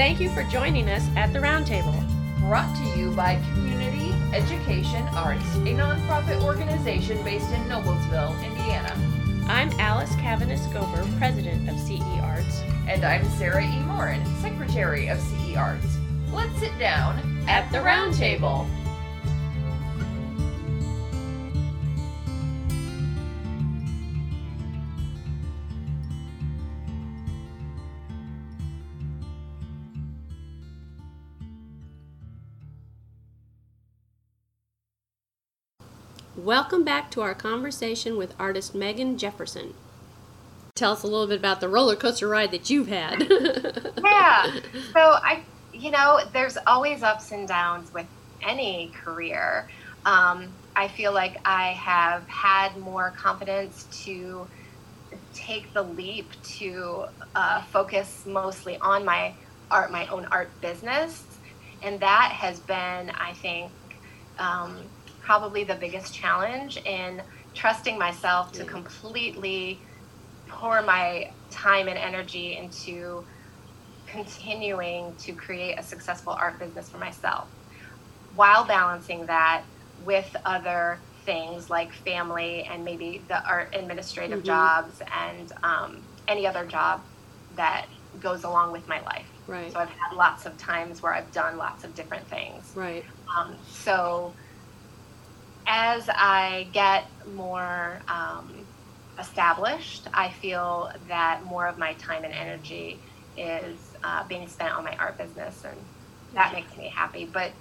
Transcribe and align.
Thank 0.00 0.18
you 0.18 0.30
for 0.30 0.44
joining 0.44 0.88
us 0.88 1.06
at 1.14 1.30
the 1.34 1.40
Roundtable. 1.40 1.94
Brought 2.40 2.74
to 2.74 2.98
you 2.98 3.10
by 3.10 3.34
Community 3.52 4.14
Education 4.34 5.06
Arts, 5.08 5.44
a 5.56 5.74
nonprofit 5.76 6.42
organization 6.42 7.22
based 7.22 7.50
in 7.52 7.60
Noblesville, 7.64 8.42
Indiana. 8.42 8.96
I'm 9.46 9.70
Alice 9.78 10.12
Cavanis 10.12 10.66
Gober, 10.72 11.06
president 11.18 11.68
of 11.68 11.78
CE 11.78 12.00
Arts. 12.22 12.62
And 12.88 13.04
I'm 13.04 13.28
Sarah 13.32 13.62
E. 13.62 13.78
Morin, 13.80 14.24
secretary 14.40 15.08
of 15.08 15.20
CE 15.20 15.54
Arts. 15.54 15.98
Let's 16.32 16.58
sit 16.58 16.78
down 16.78 17.18
at, 17.46 17.66
at 17.66 17.70
the 17.70 17.78
Roundtable. 17.86 18.66
Welcome 36.44 36.84
back 36.84 37.10
to 37.10 37.20
our 37.20 37.34
conversation 37.34 38.16
with 38.16 38.34
artist 38.38 38.74
Megan 38.74 39.18
Jefferson. 39.18 39.74
Tell 40.74 40.92
us 40.92 41.02
a 41.02 41.06
little 41.06 41.26
bit 41.26 41.38
about 41.38 41.60
the 41.60 41.68
roller 41.68 41.96
coaster 41.96 42.26
ride 42.28 42.50
that 42.52 42.70
you've 42.70 42.88
had. 42.88 43.20
yeah. 44.02 44.50
So 44.94 45.00
I, 45.00 45.42
you 45.74 45.90
know, 45.90 46.20
there's 46.32 46.56
always 46.66 47.02
ups 47.02 47.32
and 47.32 47.46
downs 47.46 47.92
with 47.92 48.06
any 48.42 48.90
career. 49.04 49.68
Um, 50.06 50.48
I 50.74 50.88
feel 50.88 51.12
like 51.12 51.36
I 51.44 51.72
have 51.72 52.26
had 52.26 52.74
more 52.78 53.10
confidence 53.10 53.86
to 54.04 54.46
take 55.34 55.74
the 55.74 55.82
leap 55.82 56.30
to 56.56 57.04
uh, 57.34 57.64
focus 57.64 58.24
mostly 58.24 58.78
on 58.78 59.04
my 59.04 59.34
art, 59.70 59.92
my 59.92 60.06
own 60.06 60.24
art 60.24 60.48
business, 60.62 61.22
and 61.82 62.00
that 62.00 62.32
has 62.32 62.60
been, 62.60 63.10
I 63.10 63.34
think. 63.34 63.70
Um, 64.38 64.78
probably 65.30 65.62
the 65.62 65.76
biggest 65.76 66.12
challenge 66.12 66.76
in 66.78 67.22
trusting 67.54 67.96
myself 67.96 68.50
to 68.50 68.64
completely 68.64 69.78
pour 70.48 70.82
my 70.82 71.30
time 71.52 71.86
and 71.86 71.96
energy 71.96 72.56
into 72.56 73.24
continuing 74.08 75.14
to 75.20 75.32
create 75.32 75.78
a 75.78 75.84
successful 75.84 76.32
art 76.32 76.58
business 76.58 76.88
for 76.88 76.98
myself 76.98 77.46
while 78.34 78.64
balancing 78.64 79.24
that 79.26 79.62
with 80.04 80.34
other 80.44 80.98
things 81.24 81.70
like 81.70 81.92
family 81.92 82.64
and 82.64 82.84
maybe 82.84 83.22
the 83.28 83.40
art 83.48 83.72
administrative 83.72 84.40
mm-hmm. 84.40 84.46
jobs 84.46 85.00
and 85.16 85.52
um, 85.62 86.02
any 86.26 86.44
other 86.44 86.66
job 86.66 87.00
that 87.54 87.86
goes 88.18 88.42
along 88.42 88.72
with 88.72 88.88
my 88.88 89.00
life. 89.02 89.30
Right. 89.46 89.70
So 89.70 89.78
I've 89.78 89.90
had 89.90 90.12
lots 90.16 90.44
of 90.44 90.58
times 90.58 91.02
where 91.02 91.14
I've 91.14 91.30
done 91.30 91.56
lots 91.56 91.84
of 91.84 91.94
different 91.94 92.26
things. 92.26 92.72
Right. 92.74 93.04
Um, 93.38 93.54
so 93.68 94.32
as 95.70 96.08
I 96.08 96.66
get 96.72 97.06
more 97.36 98.00
um, 98.08 98.66
established, 99.20 100.08
I 100.12 100.30
feel 100.30 100.90
that 101.06 101.44
more 101.44 101.68
of 101.68 101.78
my 101.78 101.92
time 101.94 102.24
and 102.24 102.34
energy 102.34 102.98
is 103.38 103.76
uh, 104.02 104.26
being 104.26 104.48
spent 104.48 104.74
on 104.74 104.82
my 104.82 104.96
art 104.96 105.16
business, 105.16 105.64
and 105.64 105.76
that 106.34 106.52
makes 106.52 106.76
me 106.76 106.88
happy. 106.88 107.24
But 107.24 107.52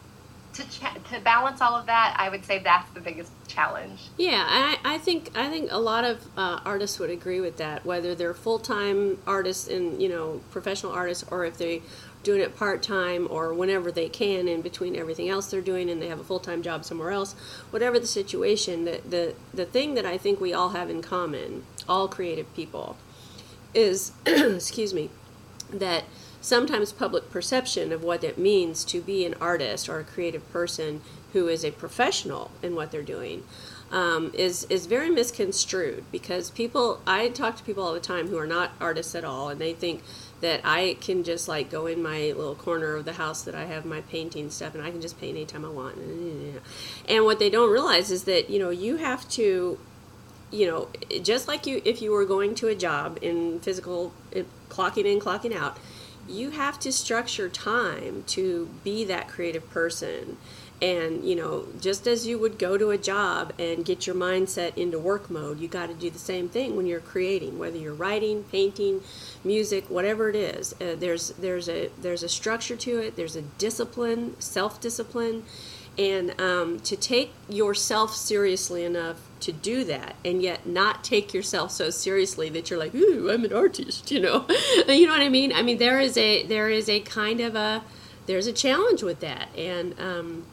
to 0.54 0.64
ch- 0.64 1.12
to 1.12 1.20
balance 1.24 1.62
all 1.62 1.76
of 1.76 1.86
that, 1.86 2.16
I 2.18 2.30
would 2.30 2.44
say 2.44 2.58
that's 2.58 2.90
the 2.94 3.00
biggest 3.00 3.32
challenge. 3.48 4.02
Yeah, 4.18 4.44
I, 4.44 4.80
I 4.84 4.98
think 4.98 5.30
I 5.38 5.48
think 5.48 5.72
a 5.72 5.80
lot 5.80 6.04
of 6.04 6.26
uh, 6.36 6.62
artists 6.66 6.98
would 6.98 7.12
agree 7.12 7.42
with 7.42 7.58
that, 7.58 7.86
whether 7.86 8.16
they're 8.16 8.34
full 8.34 8.58
time 8.58 9.20
artists 9.28 9.68
and 9.68 10.02
you 10.02 10.10
know 10.10 10.42
professional 10.50 10.94
artists, 10.94 11.24
or 11.30 11.46
if 11.46 11.60
they 11.60 11.84
doing 12.24 12.42
it 12.42 12.56
part 12.56 12.84
time 12.84 13.28
or 13.30 13.54
whenever 13.54 13.92
they 13.92 14.10
can 14.10 14.48
in 14.48 14.62
between 14.62 14.96
everything 14.96 15.30
else 15.30 15.50
they're 15.50 15.62
doing 15.62 15.90
and 15.90 16.02
they 16.02 16.08
have 16.08 16.20
a 16.20 16.24
full 16.24 16.40
time 16.40 16.62
job 16.62 16.84
somewhere 16.84 17.12
else, 17.12 17.34
whatever 17.70 18.00
the 18.00 18.08
situation, 18.08 18.86
the, 18.86 19.02
the, 19.08 19.36
the 19.54 19.66
thing 19.66 19.94
that 19.94 20.06
I 20.06 20.18
think 20.18 20.42
we 20.42 20.54
all 20.54 20.70
have 20.70 20.90
in 20.90 21.02
common, 21.02 21.64
all 21.88 22.08
creative 22.08 22.54
people, 22.56 22.98
is, 23.74 24.12
excuse 24.26 24.94
me, 24.94 25.10
that 25.72 26.04
sometimes 26.42 26.92
public 26.92 27.30
perception 27.30 27.92
of 27.92 28.04
what 28.04 28.24
it 28.24 28.38
means 28.38 28.84
to 28.86 29.02
be 29.02 29.26
an 29.26 29.36
artist 29.42 29.88
or 29.90 30.00
a 30.00 30.04
creative 30.04 30.50
person 30.52 31.02
who 31.34 31.48
is 31.48 31.64
a 31.64 31.72
professional 31.72 32.50
in 32.62 32.76
what 32.76 32.92
they're 32.92 33.02
doing 33.02 33.44
um, 33.92 34.32
is 34.34 34.66
is 34.66 34.86
very 34.86 35.10
misconstrued 35.10 36.04
because 36.12 36.52
people 36.52 37.02
I 37.08 37.30
talk 37.30 37.58
to 37.58 37.64
people 37.64 37.84
all 37.84 37.94
the 37.94 38.00
time 38.00 38.28
who 38.28 38.38
are 38.38 38.48
not 38.48 38.72
artists 38.80 39.16
at 39.16 39.24
all 39.24 39.50
and 39.50 39.60
they 39.60 39.74
think 39.74 40.04
that 40.42 40.62
I 40.64 40.98
can 41.02 41.24
just 41.24 41.48
like 41.48 41.70
go 41.70 41.86
in 41.88 42.02
my 42.02 42.34
little 42.36 42.56
corner 42.56 42.96
of 42.96 43.06
the 43.06 43.14
house 43.14 43.44
that 43.44 43.56
I 43.56 43.66
have 43.66 43.86
my 43.86 44.02
painting 44.02 44.50
stuff 44.50 44.74
and 44.76 44.84
I 44.84 44.92
can 44.92 45.02
just 45.02 45.20
paint 45.20 45.36
anytime 45.36 45.66
I 45.66 45.70
want. 45.70 45.98
And 47.08 47.26
what 47.26 47.40
they 47.40 47.50
don't 47.50 47.72
realize 47.72 48.12
is 48.12 48.24
that, 48.24 48.50
you 48.50 48.60
know, 48.60 48.70
you 48.70 48.98
have 48.98 49.28
to, 49.32 49.78
you 50.52 50.68
know, 50.68 50.90
just 51.22 51.48
like 51.48 51.68
you, 51.68 51.82
if 51.84 52.02
you 52.02 52.12
were 52.12 52.26
going 52.26 52.56
to 52.56 52.68
a 52.68 52.76
job 52.76 53.20
in 53.22 53.60
physical, 53.60 54.14
clocking 54.70 55.06
in, 55.06 55.20
clocking 55.20 55.56
out, 55.56 55.78
you 56.28 56.52
have 56.52 56.80
to 56.80 56.92
structure 56.92 57.50
time 57.50 58.24
to 58.28 58.70
be 58.84 59.04
that 59.04 59.28
creative 59.28 59.70
person 59.72 60.38
and 60.82 61.26
you 61.26 61.36
know 61.36 61.66
just 61.80 62.08
as 62.08 62.26
you 62.26 62.40
would 62.40 62.58
go 62.58 62.78
to 62.78 62.90
a 62.92 62.98
job 62.98 63.54
and 63.60 63.84
get 63.84 64.08
your 64.08 64.16
mindset 64.16 64.76
into 64.78 64.98
work 64.98 65.30
mode 65.30 65.60
you 65.60 65.68
got 65.68 65.88
to 65.88 65.94
do 65.94 66.10
the 66.10 66.20
same 66.20 66.48
thing 66.48 66.76
when 66.76 66.86
you're 66.86 67.00
creating 67.00 67.60
whether 67.60 67.78
you're 67.78 67.94
writing 67.94 68.44
painting 68.46 69.02
music 69.44 69.90
whatever 69.90 70.30
it 70.30 70.36
is. 70.36 70.74
Uh, 70.74 70.96
there's 70.98 71.30
there's 71.32 71.70
a 71.70 71.90
there's 72.02 72.24
a 72.24 72.30
structure 72.30 72.76
to 72.76 73.00
it 73.00 73.16
there's 73.16 73.36
a 73.36 73.42
discipline 73.42 74.40
self-discipline. 74.40 75.44
And 75.98 76.40
um, 76.40 76.80
to 76.82 76.96
take 76.96 77.34
yourself 77.50 78.16
seriously 78.16 78.86
enough 78.86 79.18
to 79.42 79.52
do 79.52 79.84
that 79.84 80.16
and 80.24 80.42
yet 80.42 80.66
not 80.66 81.04
take 81.04 81.34
yourself 81.34 81.72
so 81.72 81.90
seriously 81.90 82.48
that 82.50 82.70
you're 82.70 82.80
like 82.80 82.96
ooh 82.96 83.30
i'm 83.30 83.44
an 83.44 83.52
artist 83.52 84.10
you 84.10 84.22
know? 84.22 84.46
You 84.88 85.08
know 85.08 85.12
what 85.12 85.22
i 85.22 85.28
mean? 85.28 85.52
I 85.52 85.62
mean 85.62 85.78
there 85.78 86.00
is 86.00 86.16
a 86.16 86.44
there 86.44 86.70
is 86.70 86.88
a 86.88 87.02
kind 87.02 87.42
of 87.42 87.56
a 87.56 87.84
there's 88.30 88.46
a 88.46 88.54
challenge 88.54 89.02
with 89.02 89.22
that. 89.22 89.50
And 89.58 90.00
um, 90.00 90.46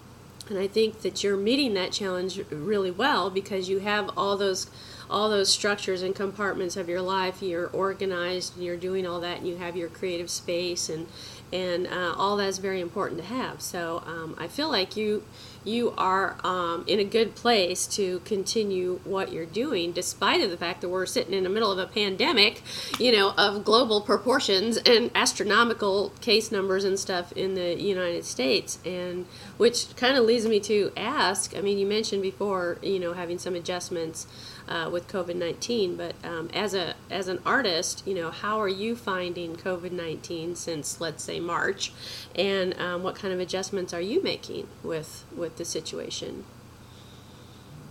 and 0.50 0.58
I 0.58 0.66
think 0.66 1.02
that 1.02 1.22
you're 1.22 1.36
meeting 1.36 1.74
that 1.74 1.92
challenge 1.92 2.40
really 2.50 2.90
well 2.90 3.30
because 3.30 3.68
you 3.68 3.80
have 3.80 4.10
all 4.16 4.36
those 4.36 4.68
all 5.08 5.30
those 5.30 5.48
structures 5.48 6.02
and 6.02 6.14
compartments 6.14 6.76
of 6.76 6.88
your 6.88 7.00
life. 7.00 7.42
You're 7.42 7.68
organized 7.68 8.56
and 8.56 8.64
you're 8.64 8.76
doing 8.76 9.06
all 9.06 9.20
that, 9.20 9.38
and 9.38 9.48
you 9.48 9.56
have 9.56 9.76
your 9.76 9.88
creative 9.88 10.30
space, 10.30 10.88
and 10.88 11.06
and 11.52 11.86
uh, 11.86 12.14
all 12.16 12.36
that's 12.36 12.58
very 12.58 12.80
important 12.80 13.20
to 13.20 13.26
have. 13.26 13.60
So 13.60 14.02
um, 14.06 14.34
I 14.38 14.48
feel 14.48 14.68
like 14.68 14.96
you 14.96 15.22
you 15.64 15.92
are 15.98 16.36
um, 16.44 16.84
in 16.86 17.00
a 17.00 17.04
good 17.04 17.34
place 17.34 17.88
to 17.88 18.20
continue 18.20 19.00
what 19.02 19.32
you're 19.32 19.44
doing, 19.44 19.90
despite 19.90 20.40
of 20.40 20.50
the 20.50 20.56
fact 20.56 20.80
that 20.80 20.88
we're 20.88 21.06
sitting 21.06 21.34
in 21.34 21.42
the 21.42 21.50
middle 21.50 21.72
of 21.72 21.78
a 21.78 21.86
pandemic, 21.86 22.62
you 23.00 23.10
know, 23.10 23.32
of 23.36 23.64
global 23.64 24.00
proportions 24.00 24.76
and 24.76 25.10
astronomical 25.14 26.12
case 26.20 26.52
numbers 26.52 26.84
and 26.84 26.98
stuff 26.98 27.32
in 27.32 27.54
the 27.54 27.80
United 27.80 28.24
States, 28.24 28.78
and 28.84 29.26
which 29.56 29.94
kind 29.96 30.16
of 30.16 30.24
leads 30.24 30.46
me 30.46 30.60
to 30.60 30.92
ask. 30.96 31.56
I 31.56 31.60
mean, 31.60 31.78
you 31.78 31.86
mentioned 31.86 32.22
before, 32.22 32.78
you 32.82 32.98
know, 32.98 33.12
having 33.14 33.38
some 33.38 33.54
adjustments 33.54 34.26
uh, 34.68 34.88
with 34.92 35.08
COVID 35.08 35.36
nineteen. 35.36 35.96
But 35.96 36.14
um, 36.24 36.50
as 36.52 36.74
a 36.74 36.94
as 37.10 37.28
an 37.28 37.40
artist, 37.46 38.06
you 38.06 38.14
know, 38.14 38.30
how 38.30 38.60
are 38.60 38.68
you 38.68 38.96
finding 38.96 39.56
COVID 39.56 39.92
nineteen 39.92 40.56
since 40.56 41.00
let's 41.00 41.24
say 41.24 41.40
March, 41.40 41.92
and 42.34 42.78
um, 42.78 43.02
what 43.02 43.14
kind 43.14 43.32
of 43.32 43.40
adjustments 43.40 43.94
are 43.94 44.00
you 44.00 44.22
making 44.22 44.68
with 44.82 45.24
with 45.34 45.56
the 45.56 45.64
situation? 45.64 46.44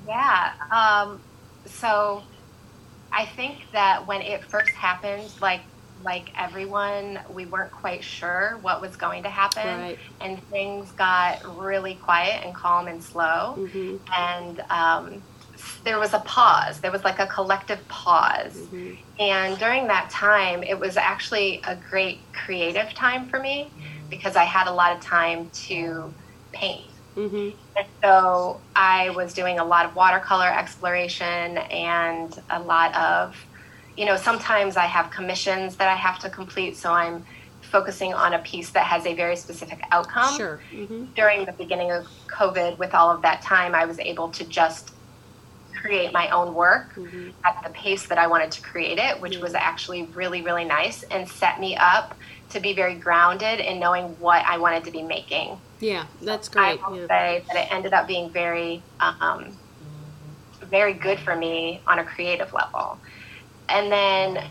Yeah. 0.07 0.53
Um, 0.71 1.19
so 1.65 2.23
I 3.11 3.25
think 3.25 3.71
that 3.71 4.05
when 4.05 4.21
it 4.21 4.43
first 4.43 4.69
happened, 4.71 5.31
like 5.41 5.61
like 6.03 6.31
everyone, 6.37 7.19
we 7.33 7.45
weren't 7.45 7.71
quite 7.71 8.03
sure 8.03 8.57
what 8.61 8.81
was 8.81 8.95
going 8.95 9.23
to 9.23 9.29
happen, 9.29 9.79
right. 9.79 9.99
and 10.21 10.41
things 10.49 10.91
got 10.91 11.43
really 11.57 11.95
quiet 11.95 12.45
and 12.45 12.53
calm 12.53 12.87
and 12.87 13.01
slow, 13.01 13.55
mm-hmm. 13.57 13.97
and 14.13 14.59
um, 14.69 15.21
there 15.83 15.99
was 15.99 16.13
a 16.13 16.19
pause. 16.19 16.79
There 16.79 16.91
was 16.91 17.03
like 17.03 17.19
a 17.19 17.27
collective 17.27 17.85
pause. 17.87 18.55
Mm-hmm. 18.55 18.93
And 19.19 19.57
during 19.57 19.87
that 19.87 20.09
time, 20.09 20.63
it 20.63 20.77
was 20.77 20.97
actually 20.97 21.61
a 21.63 21.75
great 21.75 22.19
creative 22.33 22.93
time 22.93 23.27
for 23.29 23.39
me 23.39 23.69
because 24.09 24.35
I 24.35 24.43
had 24.43 24.67
a 24.67 24.73
lot 24.73 24.95
of 24.95 25.01
time 25.01 25.49
to 25.67 26.13
paint. 26.51 26.89
Mm-hmm. 27.15 27.57
And 27.77 27.87
so 28.03 28.59
I 28.75 29.09
was 29.11 29.33
doing 29.33 29.59
a 29.59 29.63
lot 29.63 29.85
of 29.85 29.95
watercolor 29.95 30.47
exploration 30.47 31.57
and 31.57 32.37
a 32.49 32.59
lot 32.59 32.93
of, 32.95 33.35
you 33.97 34.05
know, 34.05 34.17
sometimes 34.17 34.77
I 34.77 34.85
have 34.85 35.11
commissions 35.11 35.77
that 35.77 35.87
I 35.87 35.95
have 35.95 36.19
to 36.19 36.29
complete. 36.29 36.77
So 36.77 36.91
I'm 36.91 37.23
focusing 37.61 38.13
on 38.13 38.33
a 38.33 38.39
piece 38.39 38.71
that 38.71 38.85
has 38.85 39.05
a 39.05 39.13
very 39.15 39.35
specific 39.35 39.81
outcome. 39.91 40.37
Sure. 40.37 40.61
Mm-hmm. 40.73 41.05
During 41.15 41.45
the 41.45 41.53
beginning 41.53 41.91
of 41.91 42.05
COVID, 42.37 42.77
with 42.77 42.93
all 42.93 43.09
of 43.09 43.21
that 43.23 43.41
time, 43.41 43.73
I 43.73 43.85
was 43.85 43.99
able 43.99 44.29
to 44.31 44.43
just 44.45 44.91
create 45.81 46.13
my 46.13 46.29
own 46.29 46.53
work 46.53 46.93
Mhm. 46.95 47.33
at 47.45 47.55
the 47.63 47.69
pace 47.71 48.07
that 48.07 48.17
I 48.17 48.27
wanted 48.27 48.51
to 48.51 48.61
create 48.61 48.97
it, 48.97 49.19
which 49.21 49.35
Yeah. 49.35 49.41
was 49.41 49.53
actually 49.53 50.03
really, 50.03 50.41
really 50.41 50.63
nice 50.65 51.03
and 51.03 51.29
set 51.29 51.59
me 51.59 51.75
up 51.75 52.15
to 52.49 52.59
be 52.59 52.73
very 52.73 52.95
grounded 52.95 53.59
in 53.59 53.79
knowing 53.79 54.17
what 54.19 54.43
I 54.45 54.57
wanted 54.57 54.83
to 54.85 54.91
be 54.91 55.03
making. 55.03 55.61
Yeah, 55.79 56.05
that's 56.21 56.47
great. 56.49 56.79
I 56.83 56.89
will 56.89 56.97
Yeah. 56.97 57.07
say 57.07 57.45
that 57.51 57.57
it 57.57 57.71
ended 57.71 57.93
up 57.93 58.07
being 58.07 58.31
very, 58.31 58.83
um, 58.99 59.59
very 60.63 60.93
good 60.93 61.19
for 61.19 61.35
me 61.35 61.81
on 61.87 61.99
a 61.99 62.05
creative 62.05 62.53
level. 62.53 63.01
And 63.69 63.91
then 63.91 64.43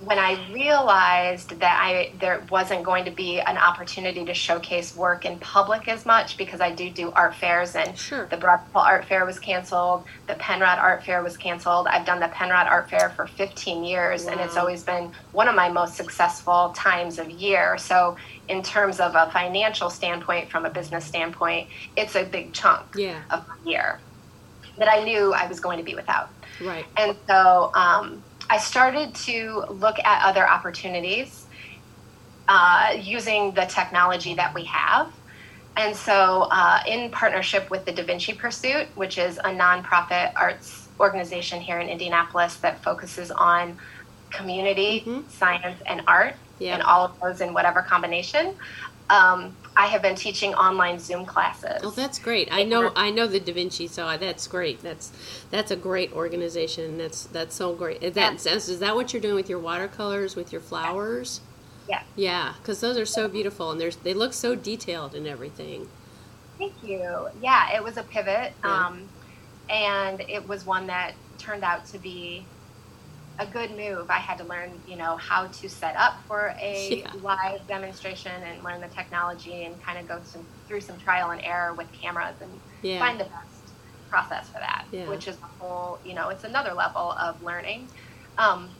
when 0.00 0.18
I 0.18 0.50
realized 0.50 1.60
that 1.60 1.78
I 1.82 2.12
there 2.20 2.42
wasn't 2.50 2.84
going 2.84 3.04
to 3.04 3.10
be 3.10 3.38
an 3.38 3.58
opportunity 3.58 4.24
to 4.24 4.32
showcase 4.32 4.96
work 4.96 5.26
in 5.26 5.38
public 5.40 5.88
as 5.88 6.06
much 6.06 6.38
because 6.38 6.60
I 6.60 6.70
do 6.70 6.88
do 6.90 7.10
art 7.12 7.34
fairs 7.34 7.76
and 7.76 7.96
Sure. 7.98 8.26
the 8.26 8.38
Broad 8.38 8.60
Ripple 8.64 8.80
Art 8.80 9.04
Fair 9.04 9.26
was 9.26 9.38
canceled, 9.38 10.04
the 10.26 10.34
Penrod 10.34 10.78
Art 10.78 11.04
Fair 11.04 11.22
was 11.22 11.36
canceled. 11.36 11.86
I've 11.86 12.06
done 12.06 12.18
the 12.18 12.28
Penrod 12.28 12.66
Art 12.66 12.88
Fair 12.88 13.10
for 13.10 13.26
15 13.26 13.84
years 13.84 14.24
and 14.24 14.40
it's 14.40 14.56
always 14.56 14.82
been 14.82 15.12
one 15.32 15.48
of 15.48 15.54
my 15.54 15.68
most 15.68 15.96
successful 15.96 16.72
times 16.74 17.18
of 17.18 17.28
year. 17.30 17.76
So 17.76 18.16
in 18.48 18.62
terms 18.62 19.00
of 19.00 19.14
a 19.14 19.30
financial 19.32 19.90
standpoint 19.90 20.50
from 20.50 20.64
a 20.64 20.70
business 20.70 21.04
standpoint, 21.04 21.68
it's 21.94 22.16
a 22.16 22.24
big 22.24 22.54
chunk 22.54 22.86
Yeah, 22.96 23.20
of 23.30 23.44
year 23.66 24.00
that 24.78 24.88
I 24.88 25.04
knew 25.04 25.32
I 25.32 25.46
was 25.46 25.60
going 25.60 25.78
to 25.78 25.84
be 25.84 25.94
without. 25.94 26.30
right. 26.60 26.84
And 26.96 27.16
so 27.28 27.70
um, 27.74 28.22
I 28.48 28.58
started 28.58 29.14
to 29.26 29.64
look 29.70 29.98
at 30.00 30.24
other 30.24 30.48
opportunities 30.48 31.46
uh, 32.48 32.96
using 33.00 33.52
the 33.52 33.64
technology 33.66 34.34
that 34.34 34.54
we 34.54 34.64
have. 34.64 35.12
And 35.76 35.94
so, 35.94 36.48
uh, 36.50 36.80
in 36.86 37.10
partnership 37.12 37.70
with 37.70 37.84
the 37.84 37.92
Da 37.92 38.02
Vinci 38.04 38.32
Pursuit, 38.34 38.88
which 38.96 39.18
is 39.18 39.38
a 39.38 39.44
nonprofit 39.44 40.32
arts 40.36 40.88
organization 40.98 41.60
here 41.60 41.78
in 41.78 41.88
Indianapolis 41.88 42.56
that 42.56 42.82
focuses 42.82 43.30
on 43.30 43.78
community, 44.30 45.04
Mhm. 45.06 45.30
science, 45.30 45.80
and 45.86 46.02
art, 46.08 46.34
Yeah. 46.58 46.74
and 46.74 46.82
all 46.82 47.04
of 47.04 47.18
those 47.20 47.40
in 47.40 47.54
whatever 47.54 47.82
combination, 47.82 48.54
um, 49.10 49.56
I 49.76 49.86
have 49.86 50.02
been 50.02 50.14
teaching 50.16 50.54
online 50.54 50.98
Zoom 50.98 51.24
classes. 51.26 51.80
Oh, 51.82 51.90
that's 51.90 52.18
great. 52.18 52.48
I 52.52 52.64
know 52.64 52.92
I 52.96 53.10
know 53.10 53.26
the 53.26 53.40
Da 53.40 53.52
Vinci, 53.52 53.86
so 53.86 54.06
I- 54.06 54.16
that's 54.16 54.46
great. 54.46 54.82
That's 54.82 55.12
that's 55.50 55.70
a 55.70 55.76
great 55.76 56.12
organization. 56.12 56.98
That's 56.98 57.24
that's 57.24 57.54
so 57.54 57.74
great. 57.74 58.02
Is 58.02 58.14
that 58.14 58.44
is 58.46 58.78
that 58.80 58.94
what 58.94 59.12
you're 59.12 59.22
doing 59.22 59.34
with 59.36 59.48
your 59.48 59.58
watercolors, 59.58 60.36
with 60.36 60.52
your 60.52 60.60
flowers? 60.60 61.40
Yeah. 61.88 62.02
Yeah, 62.14 62.54
because 62.60 62.80
those 62.80 62.96
are 62.98 63.06
so 63.06 63.26
beautiful 63.28 63.70
and 63.70 63.80
there's 63.80 63.96
they 63.96 64.14
look 64.14 64.32
so 64.32 64.54
detailed 64.54 65.14
and 65.14 65.26
everything. 65.26 65.88
Thank 66.58 66.74
you. 66.84 67.28
Yeah, 67.42 67.74
it 67.74 67.82
was 67.82 67.96
a 67.96 68.02
pivot, 68.02 68.52
Yeah. 68.62 68.86
um, 68.86 69.08
and 69.70 70.20
it 70.28 70.46
was 70.46 70.66
one 70.66 70.86
that 70.88 71.14
turned 71.38 71.64
out 71.64 71.86
to 71.86 71.98
be 71.98 72.44
a 73.38 73.46
good 73.46 73.70
move. 73.70 74.10
I 74.10 74.18
had 74.18 74.36
to 74.38 74.44
learn, 74.44 74.82
you 74.84 74.96
know, 74.96 75.16
how 75.16 75.48
to 75.48 75.68
set 75.68 75.96
up 75.96 76.14
for 76.26 76.54
a 76.60 77.04
Yeah. 77.12 77.14
live 77.14 77.66
demonstration 77.68 78.42
and 78.42 78.62
learn 78.62 78.80
the 78.80 78.88
technology 78.88 79.64
and 79.64 79.82
kind 79.82 79.98
of 79.98 80.06
go 80.06 80.22
some, 80.22 80.48
through 80.68 80.82
some 80.82 80.98
trial 80.98 81.30
and 81.30 81.40
error 81.42 81.74
with 81.74 81.88
cameras 81.98 82.36
and 82.40 82.60
Yeah. 82.82 82.98
find 82.98 83.18
the 83.18 83.24
best 83.24 83.76
process 84.08 84.50
for 84.50 84.60
that, 84.60 84.84
Yeah. 84.90 85.04
which 85.04 85.26
is 85.26 85.36
a 85.36 85.64
whole, 85.64 86.00
you 86.04 86.14
know, 86.14 86.28
it's 86.28 86.44
another 86.44 86.74
level 86.74 87.12
of 87.12 87.40
learning. 87.40 87.90
Um, 88.36 88.76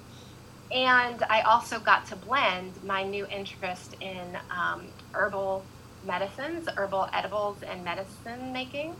and 0.73 1.25
I 1.29 1.43
also 1.43 1.81
got 1.81 2.07
to 2.07 2.17
blend 2.17 2.79
my 2.83 3.03
new 3.03 3.27
interest 3.27 3.95
in 4.01 4.37
um, 4.51 4.93
herbal 5.15 5.73
medicines, 6.03 6.69
herbal 6.77 7.09
edibles, 7.13 7.63
and 7.63 7.83
medicine 7.85 8.53
making 8.53 8.97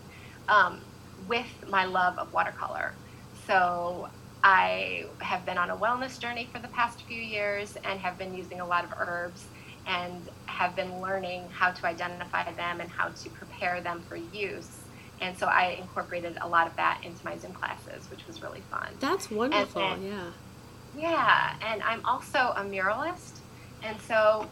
um, 0.49 0.85
with 1.17 1.49
my 1.69 1.85
love 1.85 2.19
of 2.19 2.33
watercolor. 2.33 2.99
So 3.33 4.09
I 4.43 5.07
have 5.19 5.45
been 5.45 5.59
on 5.59 5.71
a 5.71 5.77
wellness 5.77 6.19
journey 6.19 6.49
for 6.53 6.59
the 6.59 6.69
past 6.69 7.03
few 7.03 7.21
years 7.21 7.77
and 7.85 8.01
have 8.01 8.17
been 8.19 8.35
using 8.35 8.61
a 8.61 8.67
lot 8.67 8.85
of 8.85 8.93
herbs 8.99 9.45
and 9.87 10.29
have 10.47 10.75
been 10.77 11.01
learning 11.01 11.49
how 11.51 11.71
to 11.73 11.87
identify 11.87 12.51
them 12.53 12.81
and 12.81 12.91
how 12.91 13.09
to 13.09 13.31
prepare 13.31 13.81
them 13.81 14.03
for 14.09 14.17
use. 14.17 14.79
And 15.21 15.37
so 15.37 15.47
I 15.47 15.77
incorporated 15.81 16.39
a 16.41 16.49
lot 16.49 16.67
of 16.67 16.77
that 16.77 17.01
into 17.05 17.23
my 17.25 17.37
Zoom 17.37 17.53
classes, 17.53 18.09
which 18.11 18.27
was 18.27 18.43
really 18.43 18.63
fun. 18.71 18.89
That's 19.01 19.31
wonderful. 19.31 19.81
then- 19.83 20.03
yeah. 20.03 20.31
Yeah, 20.97 21.55
and 21.63 21.83
I'm 21.83 22.05
also 22.05 22.53
a 22.57 22.63
muralist. 22.65 23.39
And 23.83 24.01
so 24.03 24.49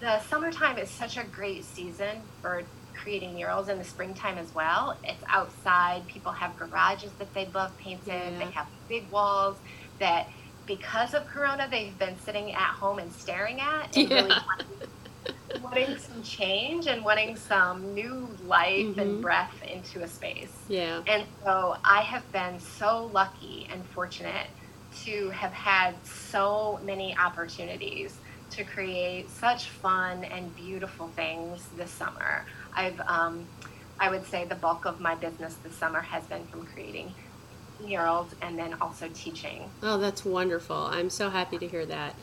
the 0.00 0.20
summertime 0.22 0.78
is 0.78 0.90
such 0.90 1.16
a 1.16 1.24
great 1.24 1.64
season 1.64 2.20
for 2.42 2.62
creating 3.02 3.34
murals 3.34 3.68
in 3.68 3.78
the 3.78 3.84
springtime 3.84 4.38
as 4.38 4.54
well. 4.54 4.96
It's 5.04 5.22
outside, 5.28 6.06
people 6.08 6.32
have 6.32 6.56
garages 6.58 7.12
that 7.18 7.32
they 7.34 7.46
love 7.54 7.76
painted, 7.78 8.06
Yeah. 8.08 8.38
they 8.38 8.50
have 8.50 8.66
big 8.88 9.10
walls 9.10 9.56
that 9.98 10.26
because 10.66 11.14
of 11.14 11.26
corona 11.26 11.66
they've 11.70 11.98
been 11.98 12.18
sitting 12.20 12.52
at 12.52 12.60
home 12.80 12.98
and 12.98 13.12
staring 13.12 13.60
at 13.60 13.96
and 13.96 14.10
really 14.10 14.34
wanting, 14.46 15.62
wanting 15.62 15.98
some 15.98 16.22
change 16.22 16.86
and 16.86 17.02
wanting 17.04 17.36
some 17.36 17.94
new 17.94 18.28
life 18.44 18.86
Mhm. 18.86 18.98
and 18.98 19.22
breath 19.22 19.54
into 19.62 20.02
a 20.02 20.08
space. 20.08 20.52
Yeah. 20.68 21.02
And 21.06 21.24
so 21.44 21.76
I 21.84 22.02
have 22.02 22.30
been 22.32 22.60
so 22.60 23.06
lucky 23.14 23.66
and 23.72 23.84
fortunate 23.86 24.48
to 25.04 25.30
have 25.30 25.52
had 25.52 25.94
so 26.04 26.80
many 26.84 27.16
opportunities 27.16 28.18
to 28.50 28.64
create 28.64 29.30
such 29.30 29.68
fun 29.68 30.24
and 30.24 30.54
beautiful 30.56 31.08
things 31.08 31.66
this 31.76 31.90
summer. 31.90 32.44
I've, 32.74 33.00
um, 33.00 33.46
I 33.98 34.10
would 34.10 34.26
say 34.26 34.44
the 34.44 34.54
bulk 34.54 34.84
of 34.84 35.00
my 35.00 35.14
business 35.14 35.54
this 35.62 35.74
summer 35.74 36.00
has 36.00 36.24
been 36.24 36.44
from 36.46 36.66
creating 36.66 37.14
murals 37.84 38.34
and 38.42 38.58
then 38.58 38.74
also 38.80 39.08
teaching. 39.14 39.70
Oh, 39.82 39.98
that's 39.98 40.24
wonderful. 40.24 40.76
I'm 40.76 41.10
so 41.10 41.30
happy 41.30 41.58
to 41.58 41.68
hear 41.68 41.86
that. 41.86 42.14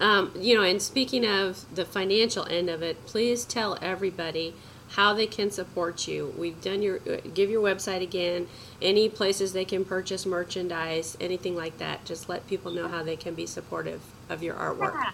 Um, 0.00 0.32
you 0.36 0.54
know, 0.54 0.62
and 0.62 0.80
speaking 0.82 1.24
of 1.24 1.64
the 1.74 1.84
financial 1.84 2.46
end 2.46 2.68
of 2.68 2.82
it, 2.82 3.04
please 3.06 3.44
tell 3.44 3.78
everybody 3.80 4.54
how 4.90 5.14
they 5.14 5.26
can 5.26 5.50
support 5.50 6.06
you. 6.06 6.34
We've 6.36 6.60
done 6.60 6.82
your 6.82 6.96
uh, 7.08 7.16
give 7.32 7.50
your 7.50 7.62
website 7.62 8.02
again, 8.02 8.46
any 8.82 9.08
places 9.08 9.52
they 9.52 9.64
can 9.64 9.84
purchase 9.84 10.26
merchandise, 10.26 11.16
anything 11.20 11.56
like 11.56 11.78
that. 11.78 12.04
Just 12.04 12.28
let 12.28 12.46
people 12.46 12.70
know 12.70 12.88
how 12.88 13.02
they 13.02 13.16
can 13.16 13.34
be 13.34 13.46
supportive 13.46 14.02
of 14.28 14.42
your 14.42 14.54
artwork. 14.54 14.94
Yeah, 14.94 15.10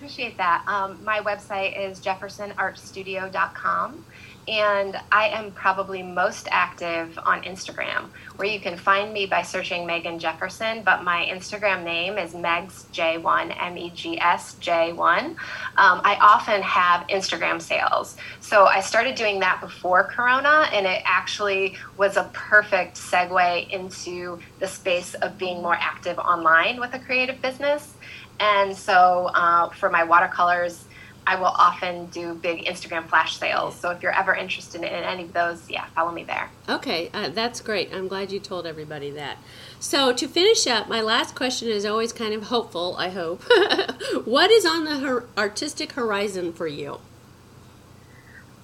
appreciate 0.00 0.38
that. 0.38 0.64
Um, 0.66 0.98
my 1.04 1.20
website 1.20 1.78
is 1.78 2.00
jeffersonartstudio.com, 2.00 4.02
and 4.48 4.96
I 5.12 5.28
am 5.28 5.52
probably 5.52 6.02
most 6.02 6.48
active 6.50 7.18
on 7.22 7.42
Instagram, 7.42 8.06
where 8.36 8.48
you 8.48 8.60
can 8.60 8.78
find 8.78 9.12
me 9.12 9.26
by 9.26 9.42
searching 9.42 9.86
Megan 9.86 10.18
Jefferson, 10.18 10.82
but 10.84 11.04
my 11.04 11.28
Instagram 11.30 11.84
name 11.84 12.16
is 12.16 12.32
megsj1, 12.32 13.62
M 13.62 13.76
E 13.76 13.92
G 13.94 14.18
S 14.18 14.56
J1. 14.62 14.96
Um, 14.96 15.36
I 15.76 16.16
often 16.18 16.62
have 16.62 17.06
Instagram 17.08 17.60
sales. 17.60 18.16
So 18.40 18.64
I 18.64 18.80
started 18.80 19.16
doing 19.16 19.38
that 19.40 19.60
before 19.60 20.04
Corona, 20.04 20.70
and 20.72 20.86
it 20.86 21.02
actually 21.04 21.76
was 21.98 22.16
a 22.16 22.24
perfect 22.32 22.96
segue 22.96 23.68
into 23.68 24.38
the 24.60 24.66
space 24.66 25.12
of 25.12 25.36
being 25.36 25.60
more 25.60 25.76
active 25.78 26.18
online 26.18 26.80
with 26.80 26.94
a 26.94 26.98
creative 26.98 27.42
business. 27.42 27.92
And 28.40 28.76
so 28.76 29.30
uh, 29.34 29.68
for 29.68 29.90
my 29.90 30.02
watercolors, 30.02 30.84
I 31.26 31.36
will 31.36 31.46
often 31.46 32.06
do 32.06 32.34
big 32.34 32.64
Instagram 32.64 33.06
flash 33.06 33.36
sales. 33.36 33.76
So 33.76 33.90
if 33.90 34.02
you're 34.02 34.18
ever 34.18 34.34
interested 34.34 34.80
in 34.80 34.88
any 34.88 35.24
of 35.24 35.32
those, 35.32 35.68
yeah, 35.70 35.84
follow 35.94 36.10
me 36.10 36.24
there. 36.24 36.50
Okay, 36.68 37.10
uh, 37.12 37.28
that's 37.28 37.60
great. 37.60 37.92
I'm 37.92 38.08
glad 38.08 38.32
you 38.32 38.40
told 38.40 38.66
everybody 38.66 39.10
that. 39.12 39.36
So, 39.78 40.12
to 40.12 40.26
finish 40.26 40.66
up, 40.66 40.88
my 40.88 41.00
last 41.00 41.34
question 41.34 41.68
is 41.68 41.84
always 41.84 42.12
kind 42.12 42.34
of 42.34 42.44
hopeful, 42.44 42.96
I 42.98 43.10
hope. 43.10 43.42
what 44.24 44.50
is 44.50 44.66
on 44.66 44.84
the 44.84 44.98
her- 44.98 45.26
artistic 45.38 45.92
horizon 45.92 46.52
for 46.52 46.66
you? 46.66 47.00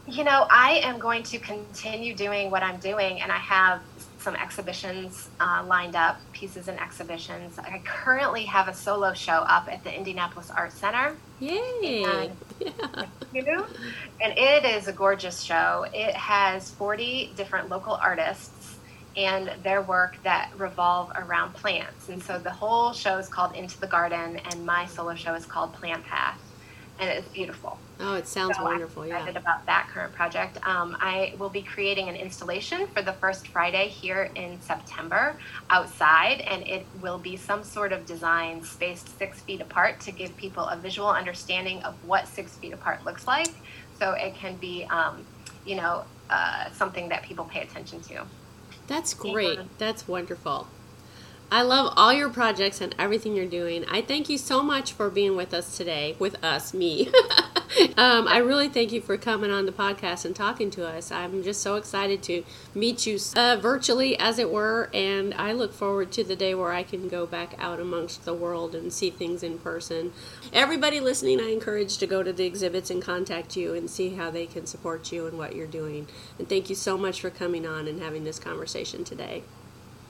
You 0.08 0.24
know, 0.24 0.46
I 0.50 0.80
am 0.82 0.98
going 0.98 1.22
to 1.24 1.38
continue 1.38 2.14
doing 2.14 2.50
what 2.50 2.62
I'm 2.62 2.78
doing, 2.78 3.20
and 3.20 3.32
I 3.32 3.38
have 3.38 3.80
some 4.26 4.34
exhibitions 4.34 5.28
uh, 5.38 5.64
lined 5.68 5.94
up, 5.94 6.20
pieces 6.32 6.66
and 6.66 6.80
exhibitions. 6.80 7.60
I 7.60 7.80
currently 7.84 8.44
have 8.46 8.66
a 8.66 8.74
solo 8.74 9.14
show 9.14 9.34
up 9.34 9.68
at 9.70 9.84
the 9.84 9.96
Indianapolis 9.96 10.50
Art 10.50 10.72
Center. 10.72 11.14
Yay! 11.38 12.02
And- 12.02 12.36
Yeah. 12.58 13.04
you 13.32 13.44
know? 13.44 13.64
And 14.20 14.36
it 14.36 14.64
is 14.64 14.88
a 14.88 14.92
gorgeous 14.92 15.42
show. 15.42 15.86
It 15.94 16.12
has 16.16 16.72
40 16.72 17.34
different 17.36 17.68
local 17.68 17.92
artists 17.94 18.78
and 19.16 19.52
their 19.62 19.80
work 19.80 20.16
that 20.24 20.50
revolve 20.58 21.12
around 21.14 21.54
plants. 21.54 22.08
And 22.08 22.20
so 22.20 22.36
the 22.36 22.50
whole 22.50 22.92
show 22.92 23.18
is 23.18 23.28
called 23.28 23.54
Into 23.54 23.78
the 23.78 23.86
Garden, 23.86 24.40
and 24.50 24.66
my 24.66 24.86
solo 24.86 25.14
show 25.14 25.34
is 25.34 25.46
called 25.46 25.72
Plant 25.74 26.02
Path. 26.04 26.40
And 26.98 27.10
it's 27.10 27.28
beautiful. 27.28 27.78
Oh, 28.00 28.14
it 28.14 28.26
sounds 28.26 28.56
So 28.56 28.64
wonderful. 28.64 29.02
I'm 29.02 29.08
Yeah. 29.08 29.28
about 29.30 29.64
that 29.66 29.88
current 29.88 30.14
project. 30.14 30.58
Um, 30.66 30.96
I 31.00 31.34
will 31.38 31.48
be 31.48 31.62
creating 31.62 32.08
an 32.08 32.16
installation 32.16 32.86
for 32.88 33.02
the 33.02 33.12
first 33.14 33.48
Friday 33.48 33.88
here 33.88 34.30
in 34.34 34.60
September 34.60 35.36
outside, 35.70 36.40
and 36.42 36.66
it 36.66 36.86
will 37.00 37.18
be 37.18 37.36
some 37.36 37.62
sort 37.64 37.92
of 37.92 38.06
design 38.06 38.62
spaced 38.62 39.18
six 39.18 39.40
feet 39.40 39.60
apart 39.60 40.00
to 40.00 40.12
give 40.12 40.36
people 40.36 40.64
a 40.64 40.76
visual 40.76 41.08
understanding 41.08 41.82
of 41.82 41.94
what 42.06 42.26
six 42.28 42.56
feet 42.56 42.72
apart 42.72 43.04
looks 43.04 43.26
like. 43.26 43.52
So 43.98 44.12
it 44.12 44.34
can 44.34 44.56
be, 44.56 44.84
um, 44.84 45.24
you 45.64 45.76
know, 45.76 46.04
uh, 46.28 46.70
something 46.72 47.08
that 47.08 47.22
people 47.22 47.44
pay 47.44 47.62
attention 47.62 48.00
to. 48.02 48.26
That's 48.86 49.14
great. 49.14 49.58
That's 49.78 50.06
wonderful. 50.06 50.68
I 51.48 51.62
love 51.62 51.92
all 51.96 52.12
your 52.12 52.28
projects 52.28 52.80
and 52.80 52.92
everything 52.98 53.36
you're 53.36 53.46
doing. 53.46 53.84
I 53.88 54.02
thank 54.02 54.28
you 54.28 54.36
so 54.36 54.64
much 54.64 54.92
for 54.92 55.08
being 55.08 55.36
with 55.36 55.54
us 55.54 55.76
today, 55.76 56.16
with 56.18 56.42
us, 56.44 56.74
me. 56.74 57.06
um, 57.96 58.26
I 58.26 58.38
really 58.38 58.68
thank 58.68 58.90
you 58.90 59.00
for 59.00 59.16
coming 59.16 59.52
on 59.52 59.64
the 59.64 59.70
podcast 59.70 60.24
and 60.24 60.34
talking 60.34 60.72
to 60.72 60.84
us. 60.84 61.12
I'm 61.12 61.44
just 61.44 61.62
so 61.62 61.76
excited 61.76 62.20
to 62.24 62.42
meet 62.74 63.06
you 63.06 63.20
uh, 63.36 63.58
virtually, 63.62 64.18
as 64.18 64.40
it 64.40 64.50
were, 64.50 64.90
and 64.92 65.34
I 65.34 65.52
look 65.52 65.72
forward 65.72 66.10
to 66.12 66.24
the 66.24 66.34
day 66.34 66.52
where 66.52 66.72
I 66.72 66.82
can 66.82 67.06
go 67.08 67.26
back 67.26 67.54
out 67.58 67.78
amongst 67.78 68.24
the 68.24 68.34
world 68.34 68.74
and 68.74 68.92
see 68.92 69.10
things 69.10 69.44
in 69.44 69.60
person. 69.60 70.12
Everybody 70.52 70.98
listening, 70.98 71.40
I 71.40 71.52
encourage 71.52 71.98
to 71.98 72.08
go 72.08 72.24
to 72.24 72.32
the 72.32 72.44
exhibits 72.44 72.90
and 72.90 73.00
contact 73.00 73.56
you 73.56 73.72
and 73.72 73.88
see 73.88 74.16
how 74.16 74.32
they 74.32 74.46
can 74.46 74.66
support 74.66 75.12
you 75.12 75.28
and 75.28 75.38
what 75.38 75.54
you're 75.54 75.68
doing. 75.68 76.08
And 76.40 76.48
thank 76.48 76.68
you 76.68 76.74
so 76.74 76.98
much 76.98 77.20
for 77.20 77.30
coming 77.30 77.64
on 77.64 77.86
and 77.86 78.02
having 78.02 78.24
this 78.24 78.40
conversation 78.40 79.04
today. 79.04 79.44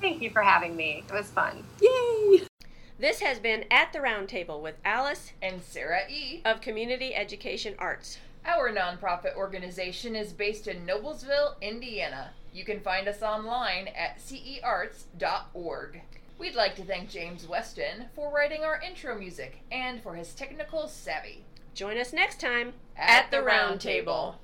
Thank 0.00 0.22
you 0.22 0.30
for 0.30 0.42
having 0.42 0.76
me. 0.76 1.04
It 1.08 1.12
was 1.12 1.30
fun. 1.30 1.64
Yay! 1.80 2.42
This 2.98 3.20
has 3.20 3.38
been 3.38 3.64
At 3.70 3.92
the 3.92 3.98
Roundtable 3.98 4.62
with 4.62 4.76
Alice 4.84 5.32
And 5.42 5.62
Sarah 5.62 6.08
E. 6.08 6.40
of 6.44 6.60
Community 6.60 7.14
Education 7.14 7.74
Arts. 7.78 8.18
Our 8.46 8.72
nonprofit 8.72 9.36
organization 9.36 10.14
is 10.14 10.32
based 10.32 10.68
in 10.68 10.86
Noblesville, 10.86 11.60
Indiana. 11.60 12.30
You 12.54 12.64
can 12.64 12.80
find 12.80 13.08
us 13.08 13.22
online 13.22 13.88
at 13.88 14.20
cearts.org. 14.20 16.00
We'd 16.38 16.54
like 16.54 16.76
to 16.76 16.84
thank 16.84 17.10
James 17.10 17.46
Weston 17.48 18.06
for 18.14 18.32
writing 18.32 18.62
our 18.62 18.80
intro 18.80 19.18
music 19.18 19.58
and 19.72 20.02
for 20.02 20.14
his 20.14 20.34
technical 20.34 20.86
savvy. 20.88 21.44
Join 21.74 21.98
us 21.98 22.12
next 22.12 22.40
time 22.40 22.74
At 22.96 23.30
the 23.30 23.42
Round 23.42 23.80
Table. 23.80 24.40